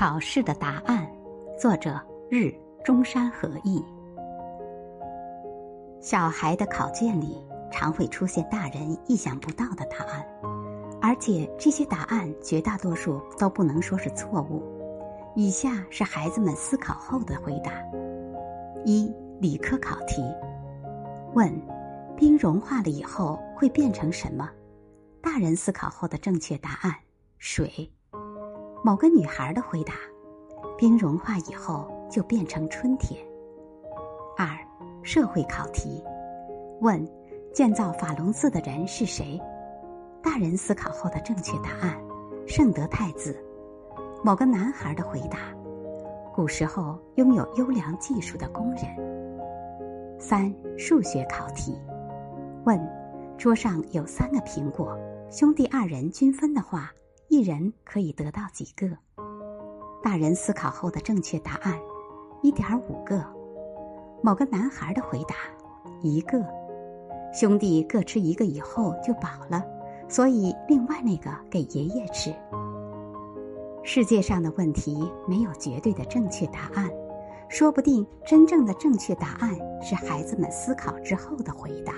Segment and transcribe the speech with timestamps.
[0.00, 1.06] 考试的答案，
[1.58, 2.00] 作者
[2.30, 2.50] 日
[2.82, 3.84] 中山和义。
[6.00, 7.36] 小孩的考卷里
[7.70, 10.26] 常会出现大人意想不到的答案，
[11.02, 14.62] 而且这些答案绝大多数都不能说是错误。
[15.36, 17.70] 以下是孩子们思考后的回答：
[18.86, 20.22] 一、理科考题，
[21.34, 21.52] 问：
[22.16, 24.48] 冰融化了以后会变成什么？
[25.20, 26.94] 大人思考后的正确答案：
[27.36, 27.92] 水。
[28.82, 29.92] 某个女孩的回答：
[30.78, 33.20] 冰融化以后就变成春天。
[34.38, 34.48] 二、
[35.02, 36.02] 社会考题，
[36.80, 37.06] 问：
[37.52, 39.38] 建造法隆寺的人是谁？
[40.22, 41.94] 大人思考后的正确答案：
[42.46, 43.36] 圣德太子。
[44.24, 45.38] 某个男孩的回答：
[46.34, 48.84] 古时候拥有优良技术的工人。
[50.18, 51.78] 三、数学考题，
[52.64, 52.80] 问：
[53.36, 54.98] 桌上有三个苹果，
[55.30, 56.90] 兄弟二人均分的话。
[57.30, 58.88] 一人可以得到几个？
[60.02, 61.78] 大人思考后的正确答案：
[62.42, 63.24] 一点五个。
[64.20, 65.36] 某个男孩的回答：
[66.02, 66.44] 一个。
[67.32, 69.64] 兄弟各吃一个以后就饱了，
[70.08, 72.34] 所以另外那个给爷爷吃。
[73.84, 76.90] 世界上的问题没有绝对的正确答案，
[77.48, 81.92] 说不定真正的正确答案是孩子们思考之后的回答。